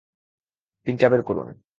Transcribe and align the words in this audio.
পিনটা 0.87 1.07
বের 1.09 1.21
করুন! 1.21 1.47